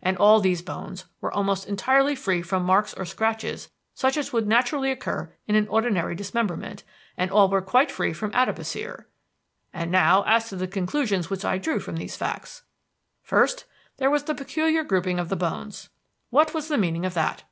And 0.00 0.16
all 0.16 0.40
these 0.40 0.62
bones 0.62 1.04
were 1.20 1.30
almost 1.30 1.68
entirely 1.68 2.14
free 2.16 2.40
from 2.40 2.62
marks 2.64 2.94
or 2.94 3.04
scratches 3.04 3.68
such 3.92 4.16
as 4.16 4.32
would 4.32 4.46
naturally 4.46 4.90
occur 4.90 5.34
in 5.46 5.54
an 5.54 5.68
ordinary 5.68 6.14
dismemberment 6.14 6.82
and 7.18 7.30
all 7.30 7.50
were 7.50 7.60
quite 7.60 7.90
free 7.90 8.14
from 8.14 8.30
adipocere. 8.32 9.04
And 9.74 9.90
now 9.90 10.22
as 10.22 10.48
to 10.48 10.56
the 10.56 10.66
conclusions 10.66 11.28
which 11.28 11.44
I 11.44 11.58
drew 11.58 11.78
from 11.78 11.96
these 11.96 12.16
facts. 12.16 12.62
First, 13.22 13.66
there 13.98 14.08
was 14.08 14.22
the 14.24 14.34
peculiar 14.34 14.82
grouping 14.82 15.18
of 15.18 15.28
the 15.28 15.36
bones. 15.36 15.90
What 16.30 16.54
was 16.54 16.68
the 16.68 16.78
meaning 16.78 17.04
of 17.04 17.12
that? 17.12 17.42